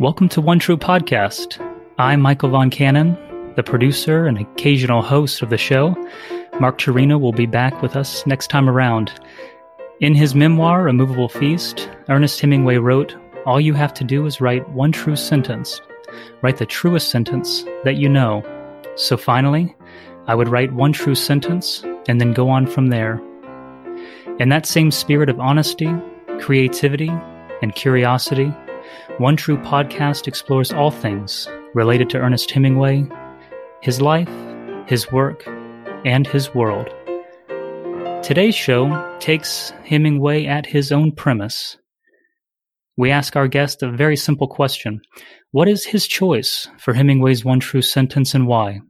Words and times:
Welcome 0.00 0.28
to 0.28 0.40
One 0.40 0.60
True 0.60 0.76
Podcast. 0.76 1.58
I'm 1.98 2.20
Michael 2.20 2.50
Von 2.50 2.70
Cannon, 2.70 3.18
the 3.56 3.64
producer 3.64 4.26
and 4.26 4.38
occasional 4.38 5.02
host 5.02 5.42
of 5.42 5.50
the 5.50 5.58
show. 5.58 5.96
Mark 6.60 6.78
Cirino 6.78 7.20
will 7.20 7.32
be 7.32 7.46
back 7.46 7.82
with 7.82 7.96
us 7.96 8.24
next 8.24 8.46
time 8.46 8.68
around. 8.68 9.10
In 9.98 10.14
his 10.14 10.36
memoir, 10.36 10.86
A 10.86 10.92
Moveable 10.92 11.28
Feast, 11.28 11.90
Ernest 12.08 12.40
Hemingway 12.40 12.76
wrote, 12.76 13.16
All 13.44 13.60
you 13.60 13.74
have 13.74 13.92
to 13.94 14.04
do 14.04 14.24
is 14.24 14.40
write 14.40 14.68
one 14.68 14.92
true 14.92 15.16
sentence. 15.16 15.80
Write 16.42 16.58
the 16.58 16.66
truest 16.66 17.10
sentence 17.10 17.64
that 17.82 17.96
you 17.96 18.08
know. 18.08 18.44
So 18.94 19.16
finally, 19.16 19.74
I 20.28 20.36
would 20.36 20.48
write 20.48 20.72
one 20.74 20.92
true 20.92 21.16
sentence 21.16 21.82
and 22.06 22.20
then 22.20 22.34
go 22.34 22.48
on 22.48 22.68
from 22.68 22.90
there. 22.90 23.20
In 24.38 24.48
that 24.50 24.64
same 24.64 24.92
spirit 24.92 25.28
of 25.28 25.40
honesty, 25.40 25.92
creativity, 26.38 27.10
and 27.62 27.74
curiosity, 27.74 28.54
One 29.18 29.36
True 29.36 29.58
Podcast 29.58 30.28
explores 30.28 30.72
all 30.72 30.90
things 30.90 31.48
related 31.74 32.10
to 32.10 32.18
Ernest 32.18 32.50
Hemingway, 32.50 33.06
his 33.82 34.00
life, 34.00 34.30
his 34.86 35.10
work, 35.12 35.46
and 36.04 36.26
his 36.26 36.54
world. 36.54 36.88
Today's 38.22 38.54
show 38.54 39.16
takes 39.20 39.70
Hemingway 39.84 40.46
at 40.46 40.66
his 40.66 40.92
own 40.92 41.12
premise. 41.12 41.78
We 42.96 43.10
ask 43.10 43.36
our 43.36 43.48
guest 43.48 43.82
a 43.82 43.90
very 43.90 44.16
simple 44.16 44.48
question 44.48 45.00
What 45.50 45.68
is 45.68 45.86
his 45.86 46.06
choice 46.06 46.68
for 46.78 46.94
Hemingway's 46.94 47.44
one 47.44 47.60
true 47.60 47.82
sentence 47.82 48.34
and 48.34 48.46
why? 48.46 48.80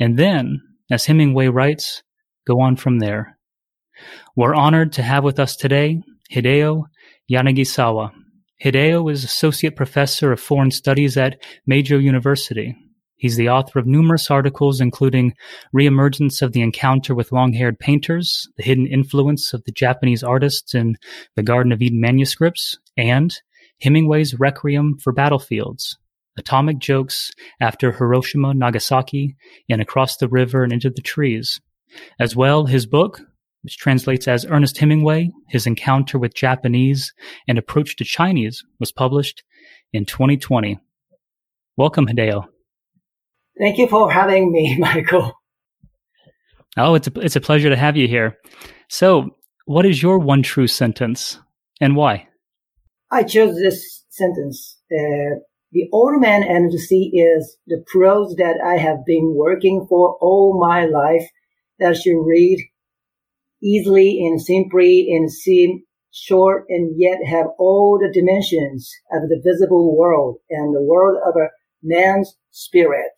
And 0.00 0.18
then, 0.18 0.60
as 0.90 1.06
Hemingway 1.06 1.48
writes, 1.48 2.02
go 2.46 2.60
on 2.60 2.76
from 2.76 2.98
there. 2.98 3.38
We're 4.36 4.54
honored 4.54 4.92
to 4.94 5.02
have 5.02 5.22
with 5.24 5.38
us 5.38 5.54
today 5.54 6.02
Hideo 6.32 6.84
Yanagisawa. 7.30 8.12
Hideo 8.62 9.10
is 9.10 9.24
Associate 9.24 9.74
Professor 9.74 10.30
of 10.30 10.38
Foreign 10.38 10.70
Studies 10.70 11.16
at 11.16 11.42
Meiji 11.66 11.96
University. 11.96 12.76
He's 13.16 13.34
the 13.34 13.48
author 13.48 13.80
of 13.80 13.88
numerous 13.88 14.30
articles, 14.30 14.80
including 14.80 15.34
Reemergence 15.76 16.42
of 16.42 16.52
the 16.52 16.60
Encounter 16.60 17.12
with 17.12 17.32
Long-Haired 17.32 17.80
Painters, 17.80 18.48
The 18.56 18.62
Hidden 18.62 18.86
Influence 18.86 19.52
of 19.52 19.64
the 19.64 19.72
Japanese 19.72 20.22
Artists 20.22 20.76
in 20.76 20.96
the 21.34 21.42
Garden 21.42 21.72
of 21.72 21.82
Eden 21.82 22.00
Manuscripts, 22.00 22.78
and 22.96 23.36
Hemingway's 23.80 24.38
Requiem 24.38 24.96
for 25.02 25.12
Battlefields, 25.12 25.98
Atomic 26.38 26.78
Jokes 26.78 27.32
After 27.60 27.90
Hiroshima, 27.90 28.54
Nagasaki, 28.54 29.34
and 29.68 29.82
Across 29.82 30.18
the 30.18 30.28
River 30.28 30.62
and 30.62 30.72
Into 30.72 30.90
the 30.90 31.02
Trees. 31.02 31.60
As 32.20 32.36
well, 32.36 32.66
his 32.66 32.86
book, 32.86 33.22
which 33.62 33.78
translates 33.78 34.28
as 34.28 34.46
Ernest 34.46 34.78
Hemingway, 34.78 35.30
His 35.48 35.66
Encounter 35.66 36.18
with 36.18 36.34
Japanese 36.34 37.12
and 37.48 37.58
Approach 37.58 37.96
to 37.96 38.04
Chinese, 38.04 38.62
was 38.78 38.92
published 38.92 39.42
in 39.92 40.04
2020. 40.04 40.78
Welcome, 41.76 42.06
Hideo. 42.06 42.44
Thank 43.58 43.78
you 43.78 43.86
for 43.86 44.10
having 44.10 44.50
me, 44.50 44.76
Michael. 44.80 45.32
Oh, 46.76 46.94
it's 46.94 47.08
a, 47.08 47.12
it's 47.20 47.36
a 47.36 47.40
pleasure 47.40 47.68
to 47.68 47.76
have 47.76 47.96
you 47.96 48.08
here. 48.08 48.38
So, 48.88 49.36
what 49.66 49.86
is 49.86 50.02
your 50.02 50.18
one 50.18 50.42
true 50.42 50.66
sentence 50.66 51.38
and 51.80 51.96
why? 51.96 52.28
I 53.10 53.22
chose 53.22 53.54
this 53.56 54.04
sentence. 54.08 54.78
Uh, 54.90 55.40
the 55.70 55.88
old 55.92 56.20
man 56.20 56.42
and 56.42 56.72
the 56.72 56.78
sea 56.78 57.10
is 57.14 57.56
the 57.66 57.82
prose 57.86 58.34
that 58.36 58.56
I 58.64 58.76
have 58.76 59.04
been 59.06 59.34
working 59.36 59.86
for 59.88 60.16
all 60.20 60.58
my 60.60 60.84
life 60.86 61.28
that 61.78 62.04
you 62.04 62.24
read 62.26 62.58
easily 63.62 64.18
and 64.20 64.40
simply 64.40 65.06
and 65.10 65.30
seem 65.30 65.82
short 66.12 66.64
and 66.68 66.94
yet 66.96 67.18
have 67.26 67.46
all 67.58 67.98
the 67.98 68.12
dimensions 68.12 68.90
of 69.12 69.28
the 69.28 69.40
visible 69.44 69.96
world 69.96 70.36
and 70.50 70.74
the 70.74 70.82
world 70.82 71.18
of 71.26 71.34
a 71.36 71.48
man's 71.82 72.36
spirit. 72.50 73.12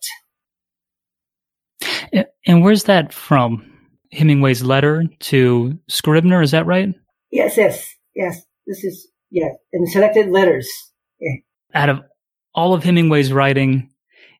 And 2.45 2.63
where's 2.63 2.83
that 2.83 3.11
from? 3.13 3.71
Hemingway's 4.11 4.63
letter 4.63 5.03
to 5.19 5.77
Scribner, 5.89 6.41
is 6.41 6.51
that 6.51 6.65
right? 6.65 6.89
Yes, 7.31 7.57
yes, 7.57 7.93
yes. 8.15 8.41
This 8.65 8.83
is, 8.83 9.09
yeah, 9.29 9.49
in 9.73 9.85
selected 9.87 10.29
letters. 10.29 10.69
Yeah. 11.19 11.33
Out 11.73 11.89
of 11.89 12.01
all 12.53 12.73
of 12.73 12.83
Hemingway's 12.83 13.33
writing 13.33 13.89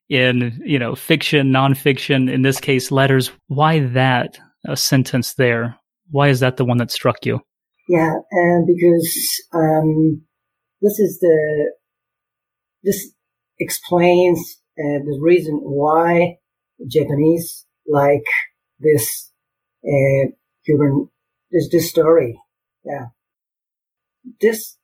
in, 0.07 0.61
you 0.65 0.79
know, 0.79 0.95
fiction, 0.95 1.51
nonfiction, 1.51 2.31
in 2.31 2.41
this 2.43 2.61
case, 2.61 2.91
letters, 2.91 3.31
why 3.47 3.79
that 3.79 4.39
a 4.65 4.77
sentence 4.77 5.33
there? 5.33 5.77
Why 6.09 6.29
is 6.29 6.39
that 6.39 6.57
the 6.57 6.65
one 6.65 6.77
that 6.77 6.91
struck 6.91 7.25
you? 7.25 7.41
Yeah, 7.87 8.13
and 8.31 8.65
because 8.65 9.43
um, 9.53 10.23
this 10.81 10.99
is 10.99 11.19
the 11.19 11.71
this 12.83 13.11
explains 13.59 14.61
uh, 14.79 14.99
the 15.03 15.19
reason 15.21 15.59
why 15.63 16.37
Japanese 16.87 17.65
like 17.87 18.25
this 18.79 19.31
uh, 19.85 20.29
human 20.63 21.09
this 21.51 21.69
this 21.71 21.89
story. 21.89 22.39
Yeah, 22.83 23.07
this 24.41 24.77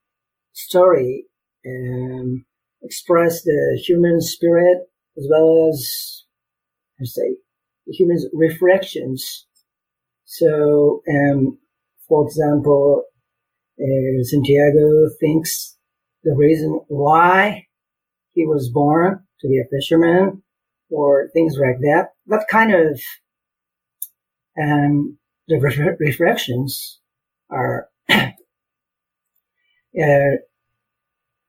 story 0.53 1.25
um, 1.65 2.45
express 2.83 3.43
the 3.43 3.81
human 3.85 4.21
spirit 4.21 4.77
as 5.17 5.27
well 5.29 5.69
as 5.71 6.23
I 6.99 7.05
say 7.05 7.37
the 7.85 7.93
human's 7.93 8.25
reflections 8.33 9.47
so, 10.31 11.01
um, 11.09 11.57
for 12.07 12.25
example, 12.25 13.03
uh, 13.77 14.23
Santiago 14.23 15.09
thinks 15.19 15.77
the 16.23 16.33
reason 16.33 16.79
why 16.87 17.67
he 18.31 18.45
was 18.45 18.71
born 18.73 19.25
to 19.41 19.47
be 19.49 19.59
a 19.59 19.67
fisherman 19.69 20.41
or 20.89 21.27
things 21.33 21.57
like 21.59 21.79
that. 21.81 22.11
That 22.27 22.45
kind 22.49 22.73
of 22.73 23.01
um, 24.57 25.17
the 25.49 25.59
re- 25.59 25.97
reflections 25.99 27.01
are 27.49 27.89
uh, 28.09 28.31
the 29.91 30.31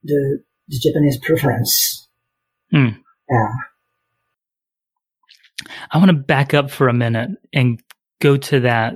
the 0.02 0.42
Japanese 0.82 1.18
preference. 1.18 2.08
Hmm. 2.72 2.88
Yeah. 3.30 3.52
I 5.92 5.98
want 5.98 6.08
to 6.08 6.16
back 6.16 6.52
up 6.52 6.68
for 6.68 6.88
a 6.88 6.92
minute 6.92 7.30
and 7.52 7.80
go 8.22 8.36
to 8.36 8.60
that 8.60 8.94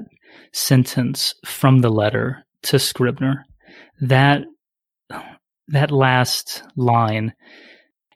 sentence 0.53 1.35
from 1.45 1.81
the 1.81 1.91
letter 1.91 2.47
to 2.63 2.79
Scribner, 2.79 3.45
that 4.01 4.43
that 5.69 5.91
last 5.91 6.63
line 6.77 7.33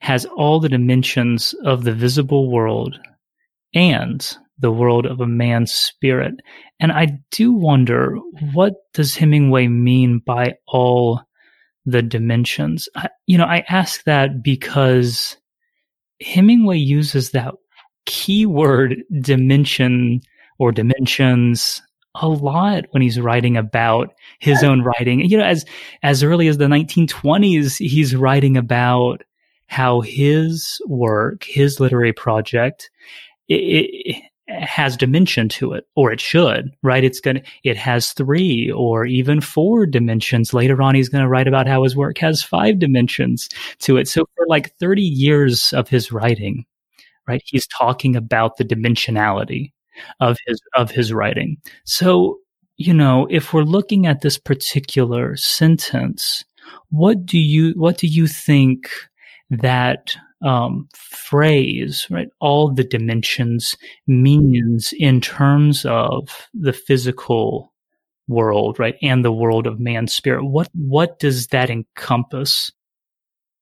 has 0.00 0.24
all 0.24 0.60
the 0.60 0.68
dimensions 0.68 1.52
of 1.64 1.82
the 1.82 1.92
visible 1.92 2.50
world 2.50 2.96
and 3.74 4.36
the 4.58 4.70
world 4.70 5.04
of 5.04 5.20
a 5.20 5.26
man's 5.26 5.74
spirit. 5.74 6.34
And 6.78 6.92
I 6.92 7.18
do 7.32 7.52
wonder 7.52 8.16
what 8.54 8.74
does 8.94 9.16
Hemingway 9.16 9.66
mean 9.66 10.20
by 10.24 10.54
all 10.68 11.22
the 11.84 12.02
dimensions? 12.02 12.88
I, 12.94 13.08
you 13.26 13.36
know, 13.36 13.44
I 13.44 13.64
ask 13.68 14.04
that 14.04 14.42
because 14.44 15.36
Hemingway 16.20 16.78
uses 16.78 17.30
that 17.30 17.54
keyword 18.06 18.96
dimension 19.20 20.20
or 20.60 20.70
dimensions 20.70 21.82
a 22.16 22.28
lot 22.28 22.84
when 22.90 23.02
he's 23.02 23.18
writing 23.18 23.56
about 23.56 24.14
his 24.38 24.62
own 24.62 24.82
writing. 24.82 25.20
You 25.20 25.38
know, 25.38 25.44
as 25.44 25.64
as 26.02 26.22
early 26.22 26.48
as 26.48 26.58
the 26.58 26.66
1920s, 26.66 27.78
he's 27.78 28.14
writing 28.14 28.56
about 28.56 29.24
how 29.66 30.00
his 30.02 30.80
work, 30.86 31.44
his 31.44 31.80
literary 31.80 32.12
project, 32.12 32.90
it, 33.48 34.22
it 34.46 34.62
has 34.62 34.96
dimension 34.96 35.48
to 35.48 35.72
it, 35.72 35.86
or 35.94 36.12
it 36.12 36.20
should, 36.20 36.72
right? 36.82 37.04
It's 37.04 37.20
gonna, 37.20 37.42
it 37.62 37.76
has 37.76 38.12
three 38.12 38.70
or 38.70 39.06
even 39.06 39.40
four 39.40 39.86
dimensions. 39.86 40.52
Later 40.52 40.82
on, 40.82 40.94
he's 40.94 41.08
going 41.08 41.22
to 41.22 41.28
write 41.28 41.48
about 41.48 41.68
how 41.68 41.84
his 41.84 41.96
work 41.96 42.18
has 42.18 42.42
five 42.42 42.80
dimensions 42.80 43.48
to 43.78 43.96
it. 43.96 44.08
So 44.08 44.26
for 44.36 44.44
like 44.48 44.74
30 44.76 45.02
years 45.02 45.72
of 45.72 45.88
his 45.88 46.10
writing, 46.12 46.66
right, 47.28 47.42
he's 47.46 47.68
talking 47.68 48.16
about 48.16 48.56
the 48.56 48.64
dimensionality 48.64 49.70
of 50.20 50.38
his 50.46 50.60
of 50.76 50.90
his 50.90 51.12
writing. 51.12 51.56
So, 51.84 52.38
you 52.76 52.94
know, 52.94 53.26
if 53.30 53.52
we're 53.52 53.62
looking 53.62 54.06
at 54.06 54.20
this 54.20 54.38
particular 54.38 55.36
sentence, 55.36 56.44
what 56.90 57.24
do 57.26 57.38
you 57.38 57.72
what 57.72 57.98
do 57.98 58.06
you 58.06 58.26
think 58.26 58.88
that 59.50 60.14
um, 60.42 60.88
phrase, 60.94 62.06
right? 62.10 62.28
All 62.40 62.72
the 62.72 62.84
dimensions 62.84 63.76
means 64.06 64.94
in 64.98 65.20
terms 65.20 65.84
of 65.84 66.48
the 66.54 66.72
physical 66.72 67.72
world, 68.28 68.78
right, 68.78 68.94
and 69.02 69.24
the 69.24 69.32
world 69.32 69.66
of 69.66 69.80
man's 69.80 70.14
spirit. 70.14 70.44
What 70.44 70.68
what 70.74 71.18
does 71.18 71.48
that 71.48 71.68
encompass? 71.68 72.72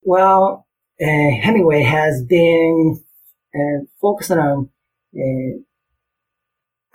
Well, 0.02 0.66
uh, 1.00 1.30
Hemingway 1.40 1.82
has 1.82 2.22
been 2.24 3.02
uh, 3.54 3.84
focusing 4.00 4.38
on 4.38 4.68
uh, 5.16 5.58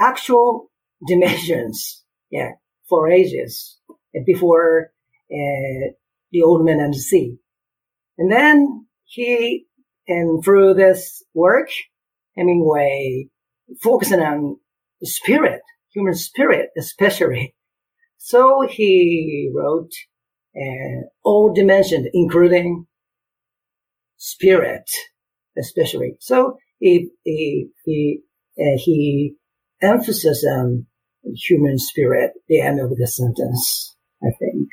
actual 0.03 0.69
dimensions, 1.07 2.03
yeah, 2.31 2.51
for 2.89 3.09
ages 3.09 3.77
before 4.25 4.91
uh, 5.31 5.93
the 6.31 6.41
Old 6.43 6.65
Man 6.65 6.79
and 6.79 6.93
the 6.93 6.99
Sea. 6.99 7.37
And 8.17 8.31
then 8.31 8.87
he, 9.05 9.65
and 10.07 10.43
through 10.43 10.75
this 10.75 11.23
work, 11.33 11.69
Hemingway 12.35 13.29
focusing 13.81 14.19
on 14.19 14.57
spirit, 15.03 15.61
human 15.93 16.13
spirit 16.15 16.69
especially. 16.77 17.55
So 18.17 18.65
he 18.69 19.51
wrote 19.53 19.91
uh, 20.55 21.07
all 21.23 21.53
dimensions, 21.53 22.07
including 22.13 22.85
spirit, 24.17 24.89
especially. 25.57 26.15
So 26.19 26.57
he 26.79 27.09
he 27.23 27.67
he, 27.85 28.19
uh, 28.57 28.77
he 28.77 29.35
emphasizes 29.83 30.43
on 30.49 30.85
human 31.35 31.77
spirit. 31.77 32.31
The 32.47 32.61
end 32.61 32.79
of 32.79 32.89
the 32.89 33.07
sentence, 33.07 33.95
I 34.23 34.29
think. 34.39 34.67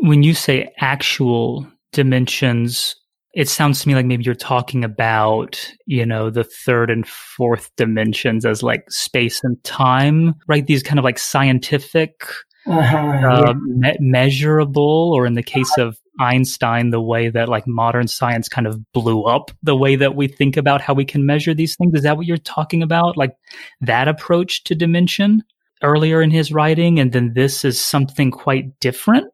When 0.00 0.22
you 0.22 0.34
say 0.34 0.72
actual 0.78 1.66
dimensions, 1.92 2.96
it 3.34 3.48
sounds 3.48 3.82
to 3.82 3.88
me 3.88 3.94
like 3.94 4.06
maybe 4.06 4.24
you're 4.24 4.34
talking 4.34 4.84
about, 4.84 5.72
you 5.86 6.06
know, 6.06 6.30
the 6.30 6.44
third 6.44 6.90
and 6.90 7.06
fourth 7.06 7.70
dimensions 7.76 8.44
as 8.44 8.62
like 8.62 8.90
space 8.90 9.42
and 9.42 9.62
time, 9.64 10.34
right? 10.46 10.66
These 10.66 10.82
kind 10.82 10.98
of 10.98 11.04
like 11.04 11.18
scientific, 11.18 12.24
uh-huh, 12.66 12.96
uh, 12.96 13.46
yeah. 13.46 13.52
me- 13.64 13.96
measurable, 14.00 15.12
or 15.14 15.26
in 15.26 15.34
the 15.34 15.42
case 15.42 15.76
of 15.78 15.98
Einstein, 16.18 16.90
the 16.90 17.00
way 17.00 17.28
that 17.28 17.48
like 17.48 17.66
modern 17.66 18.08
science 18.08 18.48
kind 18.48 18.66
of 18.66 18.80
blew 18.92 19.24
up 19.24 19.50
the 19.62 19.76
way 19.76 19.96
that 19.96 20.14
we 20.14 20.28
think 20.28 20.56
about 20.56 20.80
how 20.80 20.94
we 20.94 21.04
can 21.04 21.26
measure 21.26 21.54
these 21.54 21.76
things. 21.76 21.94
Is 21.94 22.02
that 22.02 22.16
what 22.16 22.26
you're 22.26 22.36
talking 22.38 22.82
about? 22.82 23.16
Like 23.16 23.36
that 23.80 24.08
approach 24.08 24.64
to 24.64 24.74
dimension 24.74 25.42
earlier 25.82 26.22
in 26.22 26.30
his 26.30 26.52
writing? 26.52 26.98
And 26.98 27.12
then 27.12 27.32
this 27.34 27.64
is 27.64 27.80
something 27.80 28.30
quite 28.30 28.78
different? 28.80 29.32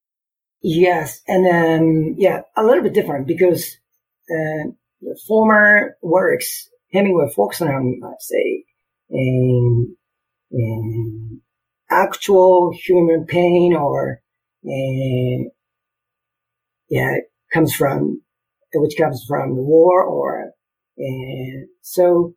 Yes. 0.63 1.21
And 1.29 1.45
then, 1.45 2.15
yeah, 2.19 2.43
a 2.57 2.65
little 2.65 2.83
bit 2.83 2.95
different 2.95 3.27
because 3.27 3.77
uh, 4.31 4.71
the 5.01 5.19
former 5.27 5.97
works, 6.03 6.69
Hemingway 6.93 7.31
focused 7.35 7.63
on, 7.63 8.01
let's 8.03 8.29
say, 8.29 8.65
in, 9.11 9.97
in 10.51 11.41
actual 11.91 12.73
human 12.75 13.27
pain 13.27 13.75
or, 13.75 14.21
uh, 14.65 15.51
yeah, 16.89 17.17
comes 17.53 17.75
from, 17.75 18.23
which 18.75 18.97
comes 18.99 19.25
from 19.29 19.57
war 19.57 20.05
or, 20.05 20.53
uh, 20.99 21.67
so 21.83 22.35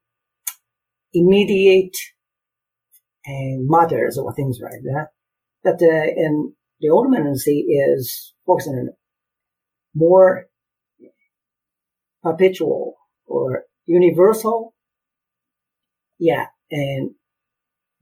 immediate 1.13 1.95
and 3.25 3.67
mothers 3.67 4.17
or 4.17 4.33
things 4.33 4.59
like 4.61 4.81
that. 4.83 5.07
But 5.63 5.81
uh, 5.81 6.05
in 6.15 6.53
the 6.79 6.89
old 6.89 7.09
Man 7.09 7.25
and 7.25 7.35
the 7.35 7.39
Sea 7.39 7.59
is 7.59 8.33
focusing 8.45 8.73
on 8.73 8.89
more 9.95 10.45
perpetual 12.23 12.95
or 13.25 13.63
universal, 13.85 14.73
yeah, 16.19 16.45
and 16.71 17.11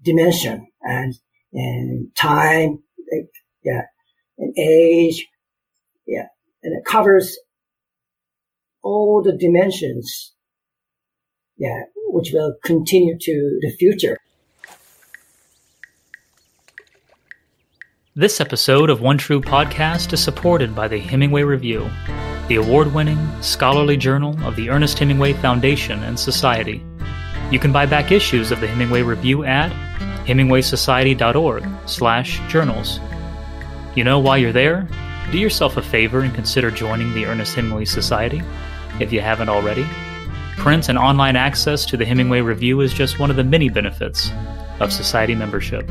dimension 0.02 0.68
and 0.82 1.14
and 1.54 2.14
time, 2.16 2.84
yeah, 3.64 3.84
and 4.38 4.54
age, 4.58 5.28
yeah, 6.06 6.28
and 6.66 6.76
it 6.76 6.84
covers 6.84 7.38
all 8.82 9.22
the 9.24 9.38
dimensions, 9.38 10.34
yeah, 11.58 11.84
which 12.08 12.32
will 12.34 12.56
continue 12.64 13.16
to 13.20 13.60
the 13.62 13.72
future. 13.78 14.18
This 18.16 18.42
episode 18.42 18.90
of 18.90 19.02
One 19.02 19.18
True 19.18 19.42
Podcast 19.42 20.12
is 20.12 20.24
supported 20.24 20.74
by 20.74 20.88
the 20.88 20.98
Hemingway 20.98 21.44
Review, 21.44 21.88
the 22.48 22.56
award 22.56 22.94
winning, 22.94 23.20
scholarly 23.42 23.98
journal 23.98 24.36
of 24.44 24.56
the 24.56 24.70
Ernest 24.70 24.98
Hemingway 24.98 25.34
Foundation 25.34 26.02
and 26.04 26.20
Society. 26.20 26.84
You 27.52 27.60
can 27.60 27.72
buy 27.72 27.86
back 27.86 28.12
issues 28.12 28.52
of 28.52 28.60
the 28.60 28.68
Hemingway 28.68 29.04
Review 29.04 29.44
at 29.44 29.72
hemingwaysociety.org 30.26 31.64
slash 31.86 32.40
journals. 32.50 33.00
You 33.96 34.04
know, 34.04 34.18
while 34.18 34.38
you're 34.38 34.52
there, 34.52 34.88
do 35.32 35.38
yourself 35.38 35.78
a 35.78 35.82
favor 35.82 36.22
and 36.22 36.34
consider 36.34 36.72
joining 36.72 37.14
the 37.14 37.26
Ernest 37.26 37.56
Hemingway 37.56 37.86
Society, 37.86 38.42
if 39.00 39.12
you 39.12 39.22
haven't 39.22 39.50
already. 39.50 39.86
Print 40.58 40.90
and 40.90 40.98
online 40.98 41.36
access 41.36 41.86
to 41.86 41.98
the 41.98 42.06
Hemingway 42.06 42.42
Review 42.42 42.82
is 42.82 42.94
just 42.94 43.20
one 43.20 43.30
of 43.30 43.36
the 43.36 43.44
many 43.44 43.70
benefits 43.70 44.32
of 44.80 44.92
Society 44.92 45.36
membership 45.36 45.90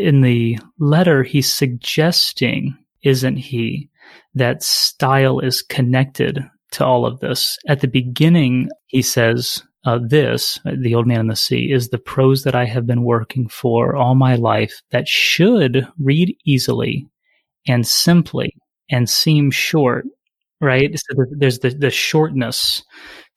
in 0.00 0.20
the 0.20 0.58
letter, 0.78 1.22
he's 1.22 1.52
suggesting, 1.52 2.76
isn't 3.02 3.36
he, 3.36 3.90
that 4.34 4.62
style 4.62 5.40
is 5.40 5.62
connected 5.62 6.42
to 6.72 6.84
all 6.84 7.04
of 7.04 7.20
this. 7.20 7.58
At 7.68 7.80
the 7.80 7.88
beginning, 7.88 8.68
he 8.86 9.02
says, 9.02 9.62
uh, 9.84 9.98
this, 10.06 10.58
The 10.64 10.94
Old 10.94 11.06
Man 11.06 11.20
and 11.20 11.30
the 11.30 11.36
Sea, 11.36 11.72
is 11.72 11.88
the 11.88 11.98
prose 11.98 12.44
that 12.44 12.54
I 12.54 12.66
have 12.66 12.86
been 12.86 13.02
working 13.02 13.48
for 13.48 13.96
all 13.96 14.14
my 14.14 14.34
life 14.34 14.82
that 14.90 15.08
should 15.08 15.88
read 15.98 16.36
easily 16.44 17.06
and 17.66 17.86
simply 17.86 18.54
and 18.90 19.08
seem 19.08 19.50
short, 19.50 20.04
right? 20.60 20.98
So 20.98 21.24
there's 21.38 21.60
the, 21.60 21.70
the 21.70 21.90
shortness 21.90 22.82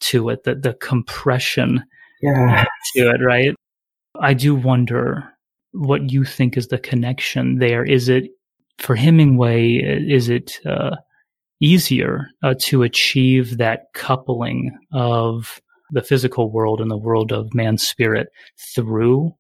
to 0.02 0.30
it, 0.30 0.44
the, 0.44 0.56
the 0.56 0.74
compression 0.74 1.84
yeah. 2.22 2.66
to 2.96 3.10
it, 3.10 3.22
right? 3.24 3.56
I 4.20 4.34
do 4.34 4.56
wonder 4.56 5.24
what 5.72 6.12
you 6.12 6.24
think 6.24 6.58
is 6.58 6.68
the 6.68 6.78
connection 6.78 7.60
there. 7.60 7.84
Is 7.84 8.10
it 8.10 8.26
for 8.80 8.96
Hemingway? 8.96 9.76
Is 9.76 10.30
it 10.30 10.60
uh, 10.66 10.98
easier 11.62 12.28
uh, 12.44 12.54
to 12.60 12.84
achieve 12.84 13.58
that 13.58 13.86
coupling 13.94 14.78
of 14.92 15.60
the 15.94 16.02
physical 16.02 16.52
world 16.52 16.82
and 16.82 16.92
the 16.92 16.98
world 16.98 17.32
of 17.32 17.54
man's 17.54 17.88
spirit 17.88 18.28
through 18.76 19.34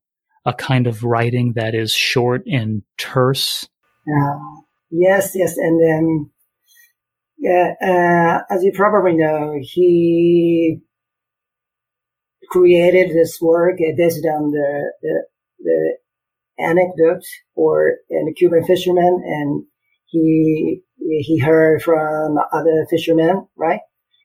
a 0.45 0.53
kind 0.53 0.87
of 0.87 1.03
writing 1.03 1.53
that 1.55 1.75
is 1.75 1.93
short 1.93 2.43
and 2.47 2.83
terse? 2.97 3.67
Uh, 4.07 4.39
yes, 4.91 5.31
yes, 5.35 5.57
and 5.57 5.81
then 5.81 6.29
yeah, 7.43 7.73
uh, 7.81 8.53
as 8.53 8.63
you 8.63 8.71
probably 8.73 9.15
know, 9.15 9.59
he 9.59 10.79
created 12.49 13.09
this 13.09 13.37
work 13.41 13.79
based 13.97 14.25
on 14.25 14.51
the, 14.51 14.93
the, 15.01 15.25
the 15.59 15.97
anecdote 16.57 17.25
or 17.53 17.95
a 18.11 18.33
Cuban 18.37 18.63
fisherman 18.63 19.21
and 19.25 19.65
he, 20.05 20.83
he 20.97 21.37
heard 21.37 21.81
from 21.81 22.37
other 22.53 22.87
fishermen, 22.89 23.45
right? 23.57 23.81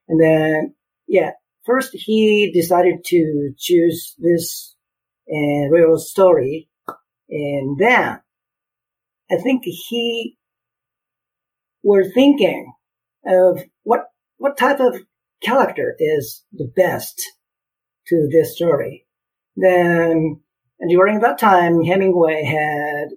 And 0.06 0.20
then, 0.22 0.74
yeah, 1.08 1.32
first 1.68 1.90
he 1.92 2.50
decided 2.52 3.04
to 3.04 3.52
choose 3.58 4.14
this 4.18 4.74
uh, 5.30 5.68
real 5.70 5.98
story. 5.98 6.68
And 7.28 7.78
then 7.78 8.20
I 9.30 9.36
think 9.36 9.62
he 9.64 10.38
were 11.82 12.04
thinking 12.04 12.72
of 13.26 13.62
what, 13.82 14.06
what 14.38 14.56
type 14.56 14.80
of 14.80 15.02
character 15.42 15.94
is 15.98 16.42
the 16.52 16.72
best 16.74 17.20
to 18.06 18.28
this 18.32 18.56
story. 18.56 19.06
Then 19.54 20.40
during 20.88 21.20
that 21.20 21.38
time, 21.38 21.84
Hemingway 21.84 22.44
had 22.44 23.08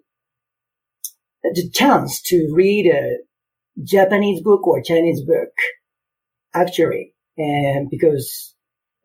the 1.44 1.70
chance 1.74 2.22
to 2.24 2.52
read 2.54 2.88
a 2.88 3.20
Japanese 3.82 4.42
book 4.42 4.68
or 4.68 4.82
Chinese 4.82 5.22
book, 5.22 5.50
actually, 6.54 7.14
and 7.42 7.90
because 7.90 8.56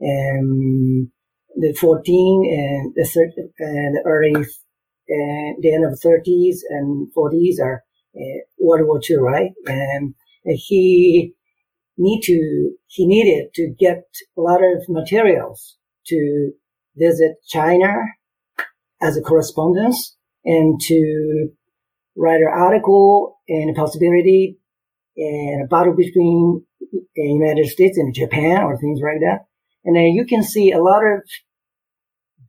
um, 0.02 1.10
the 1.56 1.74
14 1.80 2.44
and 2.50 2.92
the, 2.94 3.04
thir- 3.04 3.50
and 3.58 3.96
the 3.96 4.02
early, 4.04 4.34
uh, 4.34 5.60
the 5.60 5.74
end 5.74 5.84
of 5.84 5.92
the 5.92 6.08
30s 6.08 6.58
and 6.68 7.08
40s 7.16 7.60
are 7.62 7.82
uh, 8.16 8.40
World 8.58 8.86
War 8.86 9.00
II, 9.08 9.16
right? 9.16 9.52
And 9.66 10.14
he 10.44 11.34
need 11.98 12.20
to 12.22 12.72
he 12.86 13.06
needed 13.06 13.52
to 13.54 13.74
get 13.78 14.04
a 14.36 14.40
lot 14.40 14.60
of 14.62 14.88
materials 14.88 15.76
to 16.06 16.52
visit 16.96 17.36
China 17.48 17.94
as 19.00 19.16
a 19.16 19.22
correspondence 19.22 20.16
and 20.44 20.80
to 20.80 21.48
write 22.16 22.40
an 22.40 22.50
article 22.52 23.38
and 23.48 23.70
a 23.70 23.80
possibility 23.80 24.58
and 25.16 25.64
a 25.64 25.68
battle 25.68 25.94
between 25.94 26.65
United 27.16 27.66
States 27.66 27.98
and 27.98 28.14
Japan 28.14 28.62
or 28.62 28.76
things 28.76 29.00
like 29.02 29.20
that. 29.20 29.46
And 29.84 29.96
then 29.96 30.06
you 30.06 30.24
can 30.24 30.42
see 30.42 30.72
a 30.72 30.82
lot 30.82 31.02
of 31.04 31.22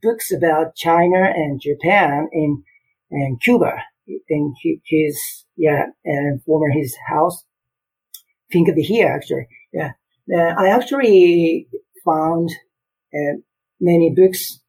books 0.02 0.32
about 0.32 0.74
China 0.76 1.32
and 1.34 1.60
Japan 1.60 2.28
in 2.32 2.62
and 3.10 3.40
Cuba 3.40 3.82
in 4.28 4.54
his 4.84 5.44
yeah 5.56 5.86
and 6.04 6.42
former 6.44 6.70
his 6.70 6.96
house. 7.08 7.44
Think 8.52 8.68
of 8.68 8.76
it 8.76 8.82
here 8.82 9.08
actually. 9.08 9.46
Yeah, 9.72 9.92
uh, 10.32 10.54
I 10.58 10.68
actually 10.68 11.68
found 12.04 12.50
uh, 13.14 13.38
many 13.80 14.14
books 14.14 14.60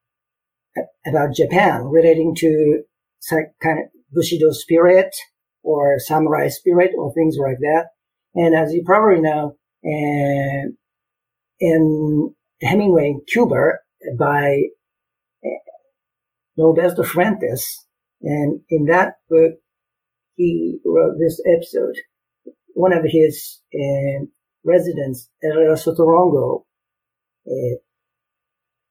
about 1.05 1.35
Japan 1.35 1.85
relating 1.85 2.35
to 2.35 2.83
kind 3.61 3.79
of 3.79 3.85
Bushido 4.11 4.51
spirit 4.51 5.15
or 5.63 5.99
samurai 5.99 6.47
spirit 6.47 6.91
or 6.97 7.13
things 7.13 7.37
like 7.39 7.57
that. 7.59 7.87
And 8.35 8.55
as 8.55 8.73
you 8.73 8.83
probably 8.85 9.21
know, 9.21 9.55
uh, 9.85 10.69
in 11.59 12.35
Hemingway, 12.61 13.15
Cuba, 13.27 13.71
by 14.17 14.63
Norberto 16.57 17.05
Fuentes, 17.05 17.85
and 18.21 18.61
in 18.69 18.85
that 18.85 19.15
book, 19.29 19.53
he 20.35 20.79
wrote 20.85 21.15
this 21.19 21.41
episode. 21.45 21.95
One 22.73 22.93
of 22.93 23.03
his 23.05 23.61
uh, 23.73 24.25
residents, 24.63 25.29
Herrera 25.41 25.75
Sotorongo, 25.75 26.63
uh, 27.47 27.75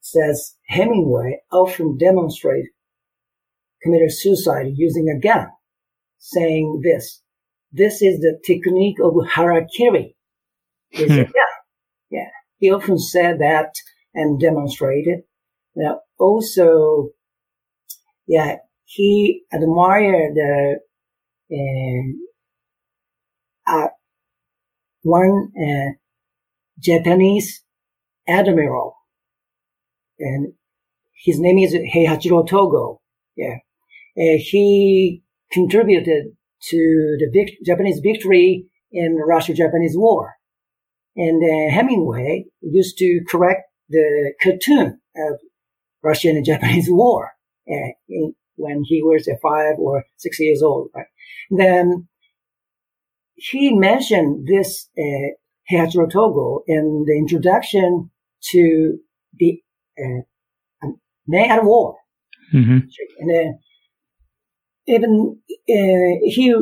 says 0.01 0.57
Hemingway 0.67 1.41
often 1.53 1.97
demonstrated 1.99 2.71
committed 3.83 4.13
suicide 4.13 4.67
using 4.75 5.09
a 5.09 5.21
gun, 5.21 5.49
saying 6.19 6.81
this, 6.83 7.23
this 7.73 8.03
is 8.03 8.21
the 8.21 8.39
technique 8.47 8.99
of 9.03 9.15
harakiri. 9.35 10.15
Hmm. 10.95 11.31
Yeah. 12.11 12.31
He 12.59 12.71
often 12.71 12.99
said 12.99 13.39
that 13.39 13.73
and 14.15 14.41
demonstrated. 14.41 15.21
Now, 15.77 16.01
also, 16.19 17.11
yeah, 18.27 18.57
he 18.85 19.43
admired 19.53 20.35
the, 20.35 20.81
uh, 21.53 22.03
uh, 23.71 23.89
one 25.03 25.53
uh, 25.57 25.93
Japanese 26.81 27.63
admiral, 28.27 28.95
and 30.19 30.55
his 31.25 31.39
name 31.39 31.59
is 31.59 31.75
Heihachiro 31.75 32.47
Togo. 32.47 33.01
Yeah, 33.37 33.59
uh, 34.17 34.39
he 34.39 35.23
contributed 35.53 36.37
to 36.71 37.17
the 37.19 37.31
vic- 37.33 37.59
Japanese 37.65 38.01
victory 38.01 38.67
in 38.93 39.17
the 39.17 39.25
Russia-Japanese 39.25 39.97
War. 39.97 40.35
And 41.17 41.43
uh, 41.43 41.75
Hemingway 41.75 42.47
used 42.61 42.97
to 42.99 43.21
correct 43.29 43.63
the 43.89 44.35
cartoon 44.43 45.01
of 45.17 45.41
Russian 46.03 46.37
and 46.37 46.45
Japanese 46.45 46.87
war 46.91 47.33
uh, 47.69 47.93
in, 48.09 48.35
when 48.57 48.83
he 48.85 49.03
was 49.03 49.29
uh, 49.29 49.35
five 49.43 49.79
or 49.79 50.05
six 50.17 50.39
years 50.41 50.63
old. 50.63 50.91
Right? 50.95 51.07
Then 51.51 52.09
he 53.35 53.77
mentioned 53.77 54.47
this 54.47 54.89
uh, 54.99 55.35
Heihachiro 55.71 56.11
Togo 56.11 56.63
in 56.67 57.05
the 57.07 57.17
introduction 57.17 58.11
to 58.51 58.99
the 59.39 59.61
uh, 59.99 60.89
Men 61.27 61.51
at 61.51 61.65
War. 61.65 61.97
Mm-hmm. 62.55 62.79
And 63.21 63.31
then 63.31 63.59
even 64.89 65.39
uh, 65.49 66.19
he 66.25 66.55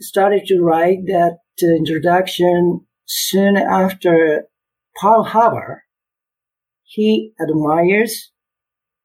started 0.00 0.46
to 0.46 0.60
write 0.60 1.06
that 1.06 1.38
introduction 1.62 2.80
soon 3.06 3.56
after 3.56 4.44
Pearl 4.96 5.24
Harbor, 5.24 5.84
he 6.82 7.32
admires 7.40 8.32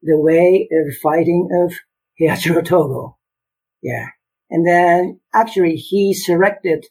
the 0.02 0.18
way 0.18 0.68
of 0.72 0.96
fighting 0.98 1.50
of 1.52 1.74
Heihachiro 2.20 2.64
Togo. 2.64 3.18
Yeah. 3.82 4.08
And 4.50 4.66
then 4.66 5.20
actually 5.34 5.76
he 5.76 6.14
selected 6.14 6.86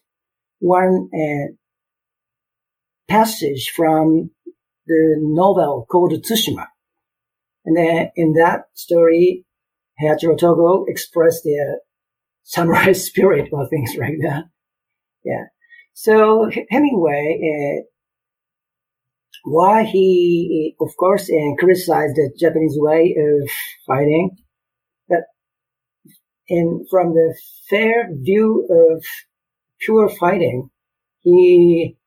one 0.59 1.09
uh, 1.13 1.53
passage 3.07 3.71
from 3.75 4.31
the 4.85 5.15
novel 5.19 5.85
called 5.89 6.13
Tsushima. 6.13 6.67
And 7.65 7.75
then 7.77 8.11
in 8.15 8.33
that 8.33 8.65
story, 8.73 9.45
Heihachiro 10.01 10.37
Togo 10.37 10.85
expressed 10.87 11.43
the 11.43 11.79
samurai 12.43 12.91
spirit 13.07 13.49
or 13.51 13.67
things 13.67 13.95
like 13.97 14.17
that. 14.21 14.45
Yeah. 15.23 15.45
So 15.93 16.49
Hemingway, 16.69 17.39
uh, 17.43 17.83
why 19.43 19.83
he, 19.83 20.75
of 20.79 20.89
course, 20.97 21.29
uh, 21.29 21.55
criticized 21.57 22.15
the 22.15 22.31
Japanese 22.39 22.75
way 22.77 23.15
of 23.17 23.49
fighting, 23.87 24.37
but 25.07 25.21
in 26.47 26.85
from 26.89 27.13
the 27.13 27.37
fair 27.69 28.09
view 28.11 28.67
of 28.69 29.03
pure 29.79 30.09
fighting, 30.09 30.69
he 31.21 31.97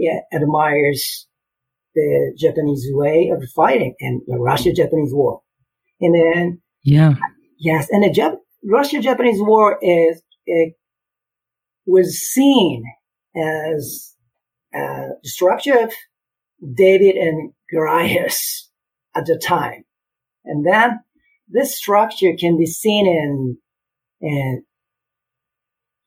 yeah, 0.00 0.20
admires 0.32 1.26
the 1.94 2.34
Japanese 2.38 2.86
way 2.90 3.30
of 3.34 3.42
fighting 3.54 3.94
and 4.00 4.22
the 4.26 4.38
Russia-Japanese 4.38 5.12
war. 5.12 5.42
And 6.00 6.14
then, 6.14 6.62
yeah, 6.82 7.14
yes, 7.60 7.88
and 7.90 8.02
the 8.02 8.08
Jap- 8.08 8.38
Russia-Japanese 8.64 9.40
war 9.40 9.78
is 9.80 10.20
was 11.86 12.18
seen 12.18 12.84
as 13.36 14.14
uh, 14.74 15.08
of 15.22 15.92
David 16.74 17.16
and 17.16 17.52
Goliath 17.72 18.40
at 19.16 19.26
the 19.26 19.40
time. 19.42 19.84
And 20.44 20.66
then 20.66 21.00
this 21.48 21.76
structure 21.76 22.32
can 22.38 22.58
be 22.58 22.66
seen 22.66 23.06
in, 23.06 23.58
in 24.20 24.64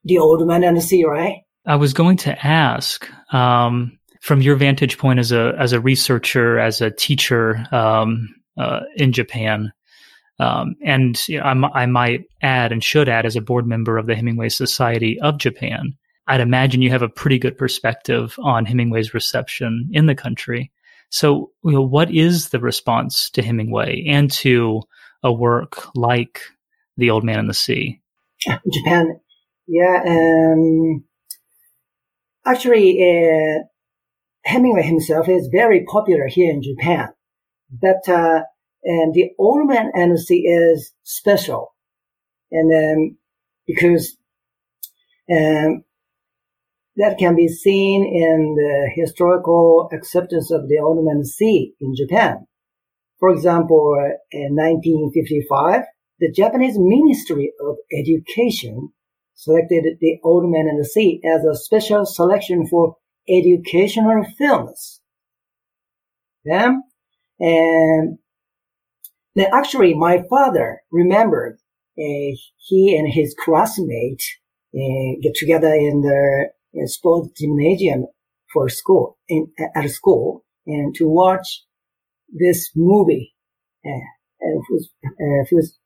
the 0.03 0.19
old 0.19 0.45
man 0.48 0.63
and 0.63 0.77
the 0.77 0.81
sea, 0.81 1.05
right? 1.05 1.41
I 1.65 1.75
was 1.75 1.93
going 1.93 2.17
to 2.17 2.45
ask, 2.45 3.10
um, 3.33 3.98
from 4.22 4.41
your 4.41 4.55
vantage 4.55 4.98
point 4.98 5.19
as 5.19 5.33
a 5.33 5.53
as 5.60 5.74
a 5.74 5.81
researcher, 5.81 6.57
as 6.57 6.79
a 6.79 6.89
teacher 6.89 7.65
um, 7.74 8.29
uh, 8.57 8.81
in 8.95 9.12
Japan, 9.12 9.72
um, 10.40 10.75
and 10.84 11.20
you 11.28 11.40
know, 11.40 11.44
I, 11.44 11.84
I 11.84 11.86
might 11.86 12.25
add 12.42 12.72
and 12.72 12.84
should 12.84 13.10
add 13.10 13.25
as 13.25 13.36
a 13.36 13.42
board 13.42 13.68
member 13.68 13.98
of 13.98 14.08
the 14.08 14.16
Hemingway 14.16 14.50
Society 14.50 15.20
of 15.22 15.38
Japan, 15.38 15.96
I'd 16.28 16.42
imagine 16.42 16.82
you 16.82 16.90
have 16.90 17.02
a 17.02 17.10
pretty 17.10 17.38
good 17.38 17.58
perspective 17.58 18.36
on 18.40 18.66
Hemingway's 18.66 19.13
reception 19.13 19.90
in 19.92 20.06
the 20.06 20.16
country. 20.16 20.72
So, 21.10 21.52
you 21.63 21.72
know, 21.72 21.82
what 21.82 22.12
is 22.12 22.50
the 22.50 22.60
response 22.60 23.30
to 23.32 23.44
Hemingway 23.44 24.04
and 24.08 24.32
to 24.32 24.82
a 25.22 25.32
work 25.32 25.96
like 25.96 26.42
The 26.98 27.10
Old 27.10 27.24
Man 27.24 27.40
and 27.40 27.50
the 27.50 27.54
Sea? 27.54 28.02
Japan, 28.74 29.20
yeah. 29.68 30.02
Um, 30.08 31.04
actually, 32.46 32.98
uh, 33.00 33.63
Hemingway 34.46 34.84
himself 34.84 35.30
is 35.30 35.50
very 35.52 35.86
popular 35.86 36.28
here 36.28 36.52
in 36.52 36.63
Japan, 36.63 37.10
but 37.70 38.08
uh, 38.08 38.42
and 38.84 39.13
The 39.13 39.32
Old 39.38 39.68
Man 39.68 39.92
and 39.94 40.13
the 40.13 40.18
Sea 40.18 40.42
is 40.42 40.94
special, 41.04 41.74
and 42.52 42.72
um, 42.72 43.18
because 43.66 44.18
um, 45.32 45.84
that 46.98 47.18
can 47.18 47.36
be 47.36 47.48
seen 47.48 48.06
in 48.06 48.56
the 48.56 48.92
historical 48.94 49.90
acceptance 49.92 50.52
of 50.52 50.68
the 50.68 50.80
Old 50.80 51.04
Man 51.06 51.24
Sea 51.24 51.74
in 51.80 51.96
Japan. 51.96 52.46
For 53.20 53.30
example, 53.30 53.96
in 54.32 54.56
1955, 54.56 55.82
the 56.20 56.32
Japanese 56.32 56.78
Ministry 56.78 57.54
of 57.66 57.78
Education 57.92 58.90
selected 59.34 59.86
the 60.00 60.20
Old 60.24 60.44
Man 60.46 60.68
and 60.68 60.80
the 60.80 60.88
Sea 60.88 61.22
as 61.25 61.44
a 61.44 61.56
special 61.56 62.06
selection 62.06 62.68
for 62.68 62.98
educational 63.28 64.24
films. 64.38 65.02
Then, 66.46 66.84
and 67.40 68.20
then 69.36 69.48
actually 69.54 69.94
my 69.94 70.24
father 70.30 70.82
remembered 70.92 71.58
uh, 71.98 72.32
he 72.58 72.96
and 72.98 73.12
his 73.12 73.36
classmate 73.44 74.24
uh, 74.75 75.20
get 75.22 75.36
together 75.36 75.74
in 75.74 76.02
the 76.02 76.50
a 76.84 76.88
sports 76.88 77.30
gymnasium 77.40 78.08
for 78.52 78.68
school 78.70 79.18
in, 79.28 79.48
at 79.75 79.90
school 79.90 80.44
and 80.66 80.96
to 80.96 81.08
watch 81.08 81.63
this 82.30 82.72
movie, 82.75 83.36
uh, 83.86 83.90
was, 84.70 84.90
uh, 85.06 85.46
was, 85.52 85.78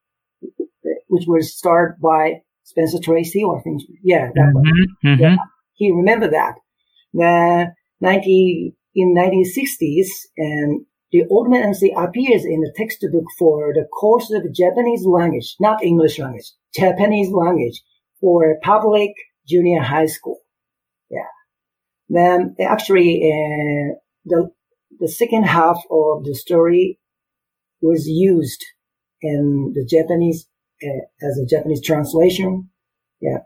which 1.10 1.26
was 1.28 1.58
starred 1.58 2.00
by 2.02 2.42
Spencer 2.64 3.00
Tracy 3.04 3.44
or 3.44 3.62
things. 3.62 3.84
Yeah, 4.04 4.30
that 4.34 4.54
mm-hmm, 4.56 5.08
mm-hmm. 5.08 5.22
yeah, 5.22 5.36
he 5.74 5.92
remembered 5.92 6.34
that. 6.34 6.56
The 7.14 7.68
90, 8.02 8.76
in 8.96 9.16
1960s, 9.16 10.08
and 10.38 10.86
the 11.12 11.24
Old 11.30 11.50
Man 11.50 11.74
Sea 11.74 11.94
appears 11.98 12.44
in 12.44 12.62
the 12.62 12.74
textbook 12.76 13.24
for 13.38 13.74
the 13.74 13.86
course 13.86 14.32
of 14.32 14.54
Japanese 14.54 15.06
language, 15.06 15.56
not 15.60 15.84
English 15.84 16.20
language, 16.20 16.52
Japanese 16.76 17.32
language 17.32 17.82
for 18.20 18.58
public 18.62 19.12
junior 19.48 19.82
high 19.82 20.08
school. 20.08 20.40
Yeah. 21.10 21.30
Then 22.10 22.56
actually, 22.60 23.22
uh, 23.24 23.96
the 24.26 24.50
the 25.00 25.08
second 25.08 25.44
half 25.44 25.78
of 25.92 26.24
the 26.24 26.36
story 26.36 27.00
was 27.82 28.08
used 28.08 28.64
in 29.22 29.74
the 29.76 29.86
Japanese 29.86 30.48
uh, 30.84 31.26
as 31.26 31.38
a 31.38 31.46
Japanese 31.46 31.84
translation. 31.84 32.70
Yeah. 33.22 33.40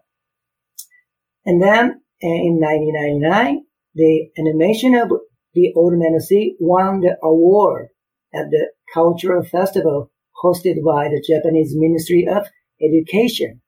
And 1.45 1.61
then 1.61 2.01
uh, 2.23 2.27
in 2.27 2.59
1999, 2.59 3.65
the 3.95 4.29
animation 4.37 4.95
of 4.95 5.11
The 5.53 5.73
Old 5.75 5.93
Man 5.93 6.19
Sea 6.19 6.55
won 6.59 7.01
the 7.01 7.17
award 7.23 7.89
at 8.33 8.49
the 8.49 8.71
cultural 8.93 9.43
festival 9.43 10.11
hosted 10.43 10.83
by 10.83 11.07
the 11.07 11.23
Japanese 11.27 11.73
Ministry 11.75 12.27
of 12.27 12.47
Education. 12.81 13.61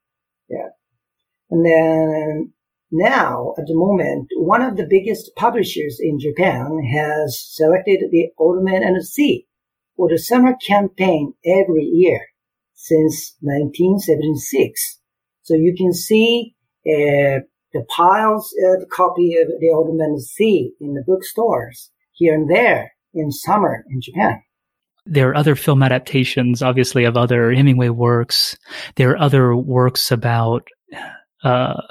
Yeah. 0.50 0.70
And 1.50 1.66
then 1.66 2.54
now, 2.92 3.54
at 3.58 3.66
the 3.68 3.76
moment, 3.76 4.28
one 4.38 4.62
of 4.62 4.78
the 4.78 4.88
biggest 4.90 5.32
publishers 5.36 6.00
in 6.00 6.20
Japan 6.20 6.80
has 6.94 7.40
selected 7.40 8.06
the 8.12 8.30
Old 8.38 8.64
Man 8.64 8.84
and 8.84 8.96
the 8.96 9.04
Sea 9.04 9.48
for 9.98 10.10
the 10.10 10.18
summer 10.18 10.56
campaign 10.66 11.34
every 11.46 11.84
year 11.84 12.22
since 12.74 13.36
1976. 13.42 15.00
So 15.42 15.56
you 15.56 15.74
can 15.78 15.94
see 15.94 16.56
uh, 16.88 17.40
the 17.74 17.86
piles 17.90 18.54
of 18.72 18.90
copy 18.90 19.36
of 19.38 19.48
the 19.60 19.72
Old 19.74 19.96
Man 19.96 20.10
and 20.10 20.22
Sea 20.22 20.72
in 20.80 20.94
the 20.94 21.04
bookstores 21.06 21.92
here 22.12 22.34
and 22.34 22.50
there 22.50 22.94
in 23.14 23.32
summer 23.32 23.84
in 23.90 24.02
Japan. 24.02 24.42
There 25.06 25.30
are 25.30 25.36
other 25.36 25.56
film 25.56 25.84
adaptations, 25.84 26.62
obviously, 26.62 27.04
of 27.04 27.18
other 27.18 27.52
Hemingway 27.52 27.90
works. 27.90 28.58
There 28.96 29.12
are 29.12 29.20
other 29.20 29.56
works 29.56 30.12
about 30.12 30.68
uh, 31.44 31.82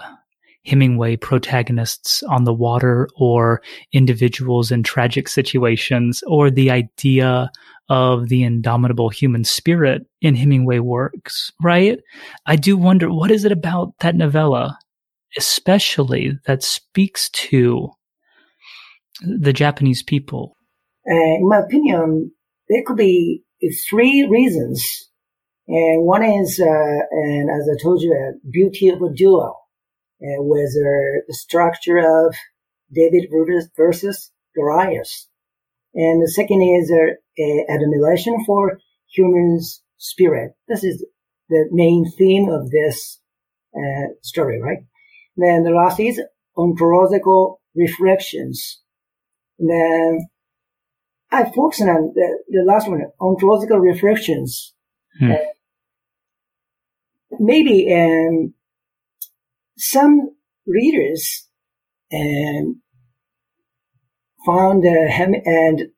Hemingway 0.64 1.16
protagonists 1.16 2.22
on 2.22 2.44
the 2.44 2.54
water 2.54 3.08
or 3.16 3.60
individuals 3.92 4.70
in 4.70 4.82
tragic 4.82 5.28
situations 5.28 6.22
or 6.26 6.50
the 6.50 6.70
idea 6.70 7.50
of 7.88 8.28
the 8.28 8.44
indomitable 8.44 9.08
human 9.08 9.44
spirit 9.44 10.06
in 10.20 10.34
Hemingway 10.34 10.78
works, 10.78 11.52
right? 11.62 11.98
I 12.46 12.56
do 12.56 12.76
wonder 12.76 13.12
what 13.12 13.30
is 13.30 13.44
it 13.44 13.52
about 13.52 13.92
that 14.00 14.14
novella, 14.14 14.78
especially 15.36 16.38
that 16.46 16.62
speaks 16.62 17.30
to 17.30 17.90
the 19.20 19.52
Japanese 19.52 20.02
people? 20.02 20.56
Uh, 21.10 21.14
in 21.14 21.48
my 21.48 21.60
opinion, 21.60 22.32
there 22.68 22.82
could 22.86 22.96
be 22.96 23.42
three 23.88 24.26
reasons. 24.30 25.08
And 25.68 26.04
one 26.04 26.24
is, 26.24 26.60
uh, 26.60 26.98
and 27.10 27.50
as 27.50 27.68
I 27.68 27.82
told 27.82 28.02
you, 28.02 28.12
uh, 28.12 28.38
beauty 28.50 28.88
of 28.88 29.00
a 29.00 29.12
duo, 29.14 29.54
uh, 30.22 30.42
the 30.42 31.22
structure 31.30 31.98
of 31.98 32.34
David 32.92 33.28
versus 33.76 34.30
Goliath. 34.54 35.26
And 35.94 36.22
the 36.22 36.30
second 36.30 36.62
is 36.62 36.90
uh, 36.90 37.72
admiration 37.72 38.44
for 38.46 38.78
human's 39.10 39.82
spirit. 39.98 40.52
This 40.68 40.84
is 40.84 41.04
the 41.48 41.68
main 41.70 42.10
theme 42.16 42.48
of 42.48 42.70
this 42.70 43.20
uh, 43.76 44.14
story, 44.22 44.60
right? 44.60 44.84
Then 45.36 45.64
the 45.64 45.70
last 45.70 45.98
is 46.00 46.20
ontological 46.56 47.60
reflections. 47.74 48.80
then 49.58 50.28
I 51.30 51.44
focus 51.44 51.80
on 51.80 52.12
the, 52.14 52.42
the 52.48 52.64
last 52.66 52.88
one, 52.88 53.00
ontological 53.20 53.78
reflections. 53.78 54.74
Hmm. 55.18 55.32
Uh, 55.32 55.36
maybe 57.40 57.92
um, 57.94 58.52
some 59.78 60.36
readers 60.66 61.48
um, 62.12 62.82
found 64.44 64.84
uh, 64.84 65.10
him 65.10 65.34
and 65.44 65.88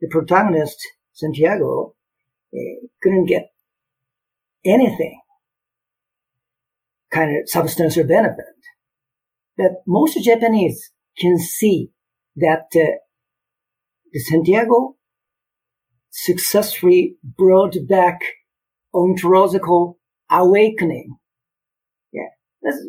the 0.00 0.08
protagonist 0.10 0.78
Santiago 1.12 1.94
uh, 2.52 2.86
couldn't 3.02 3.26
get 3.26 3.52
anything 4.64 5.20
kind 7.12 7.30
of 7.30 7.48
substance 7.48 7.96
or 7.96 8.04
benefit. 8.04 8.44
But 9.56 9.72
most 9.86 10.22
Japanese 10.22 10.90
can 11.18 11.38
see 11.38 11.90
that 12.36 12.66
uh, 12.74 12.98
the 14.12 14.20
Santiago 14.20 14.96
successfully 16.10 17.16
brought 17.22 17.74
back 17.88 18.20
ontological 18.94 19.98
awakening. 20.30 21.16
Yeah, 22.12 22.28
that's 22.62 22.82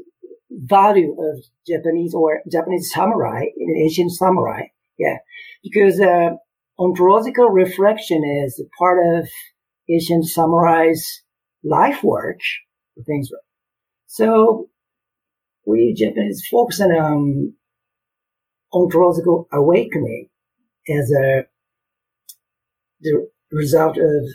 value 0.49 1.15
of 1.19 1.43
Japanese 1.67 2.13
or 2.13 2.41
Japanese 2.51 2.91
samurai, 2.93 3.43
in 3.57 3.83
ancient 3.83 4.11
samurai. 4.11 4.63
Yeah, 4.97 5.17
because 5.63 5.99
uh, 5.99 6.31
ontological 6.79 7.49
reflection 7.49 8.23
is 8.45 8.63
part 8.79 8.99
of 9.15 9.27
ancient 9.89 10.25
samurai's 10.25 11.23
life 11.63 12.03
work. 12.03 12.39
Things. 13.05 13.29
So 14.07 14.69
we 15.65 15.93
Japanese 15.93 16.47
focus 16.49 16.81
on 16.81 16.97
um, 16.97 17.53
ontological 18.73 19.47
awakening 19.51 20.29
as 20.89 21.11
a 21.11 21.43
the 23.01 23.27
result 23.51 23.97
of 23.97 24.27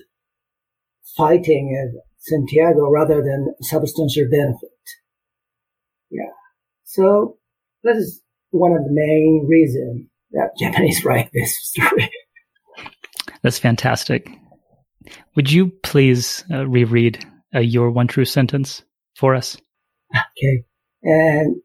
fighting 1.16 1.76
of 1.84 2.00
Santiago 2.18 2.88
rather 2.88 3.22
than 3.22 3.54
substantial 3.60 4.28
benefit. 4.30 4.70
Yeah. 6.10 6.30
So 6.84 7.38
that 7.82 7.96
is 7.96 8.22
one 8.50 8.72
of 8.72 8.84
the 8.84 8.92
main 8.92 9.46
reasons 9.48 10.06
that 10.32 10.50
Japanese 10.58 11.04
write 11.04 11.30
this 11.32 11.58
story. 11.60 12.10
That's 13.42 13.58
fantastic. 13.58 14.30
Would 15.34 15.50
you 15.50 15.68
please 15.82 16.44
uh, 16.50 16.66
reread 16.66 17.24
uh, 17.54 17.60
your 17.60 17.90
one 17.90 18.06
true 18.06 18.24
sentence 18.24 18.82
for 19.14 19.34
us? 19.34 19.56
Okay. 20.14 20.64
And 21.02 21.56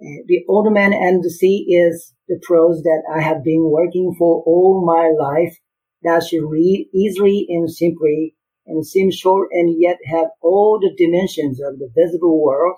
uh, 0.00 0.22
the 0.26 0.44
old 0.48 0.72
man 0.72 0.92
and 0.92 1.22
the 1.22 1.30
sea 1.30 1.66
is 1.68 2.14
the 2.28 2.38
prose 2.42 2.82
that 2.82 3.02
I 3.12 3.20
have 3.20 3.42
been 3.42 3.70
working 3.70 4.14
for 4.18 4.42
all 4.44 4.84
my 4.84 5.10
life 5.18 5.56
that 6.02 6.24
should 6.24 6.48
read 6.48 6.88
easily 6.94 7.46
and 7.48 7.70
simply 7.70 8.34
and 8.66 8.86
seem 8.86 9.10
short 9.10 9.48
and 9.52 9.74
yet 9.78 9.96
have 10.06 10.26
all 10.42 10.78
the 10.80 10.94
dimensions 10.96 11.60
of 11.60 11.78
the 11.78 11.90
visible 11.96 12.42
world 12.42 12.76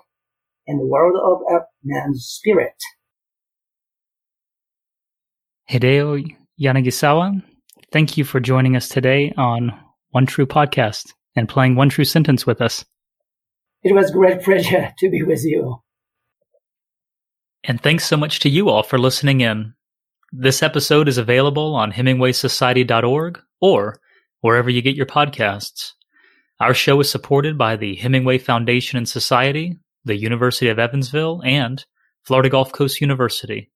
and 0.65 0.79
the 0.79 0.85
world 0.85 1.15
of 1.21 1.41
a 1.53 1.65
man's 1.83 2.25
spirit. 2.25 2.75
Hideo 5.69 6.35
Yanagisawa, 6.59 7.43
thank 7.91 8.17
you 8.17 8.23
for 8.23 8.39
joining 8.39 8.75
us 8.75 8.89
today 8.89 9.33
on 9.37 9.77
One 10.09 10.25
True 10.25 10.45
Podcast 10.45 11.13
and 11.35 11.47
playing 11.47 11.75
One 11.75 11.89
True 11.89 12.05
Sentence 12.05 12.45
with 12.45 12.61
us. 12.61 12.85
It 13.83 13.93
was 13.95 14.11
great 14.11 14.41
pleasure 14.43 14.93
to 14.97 15.09
be 15.09 15.23
with 15.23 15.43
you. 15.43 15.81
And 17.63 17.81
thanks 17.81 18.05
so 18.05 18.17
much 18.17 18.39
to 18.39 18.49
you 18.49 18.69
all 18.69 18.83
for 18.83 18.97
listening 18.97 19.41
in. 19.41 19.73
This 20.31 20.63
episode 20.63 21.07
is 21.07 21.17
available 21.17 21.75
on 21.75 21.91
HemingwaySociety.org 21.91 23.39
or 23.59 23.99
wherever 24.41 24.69
you 24.69 24.81
get 24.81 24.95
your 24.95 25.05
podcasts. 25.05 25.91
Our 26.59 26.73
show 26.73 26.99
is 26.99 27.09
supported 27.09 27.57
by 27.57 27.75
the 27.75 27.95
Hemingway 27.95 28.37
Foundation 28.37 28.97
and 28.97 29.09
Society, 29.09 29.77
the 30.05 30.15
University 30.15 30.69
of 30.69 30.79
Evansville, 30.79 31.41
and 31.43 31.83
Florida 32.23 32.49
Gulf 32.49 32.71
Coast 32.71 33.01
University. 33.01 33.71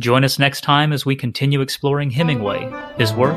Join 0.00 0.24
us 0.24 0.38
next 0.38 0.60
time 0.62 0.92
as 0.92 1.04
we 1.04 1.16
continue 1.16 1.60
exploring 1.60 2.10
Hemingway, 2.10 2.70
his 2.98 3.12
work, 3.12 3.36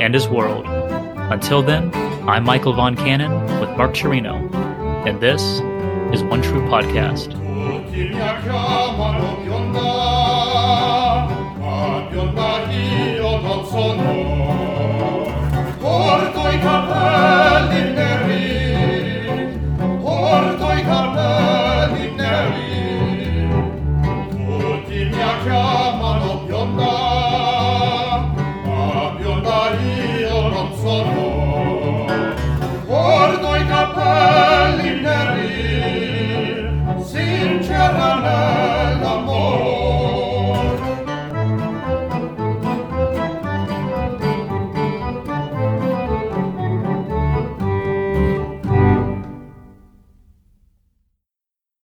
and 0.00 0.12
his 0.12 0.28
world. 0.28 0.64
Until 0.66 1.62
then, 1.62 1.90
I'm 2.28 2.44
Michael 2.44 2.74
Von 2.74 2.96
Cannon 2.96 3.32
with 3.60 3.70
Mark 3.76 3.94
Cirino, 3.94 4.71
and 5.06 5.20
this 5.20 5.42
is 6.14 6.22
One 6.22 6.42
True 6.42 6.62
Podcast. 6.68 7.32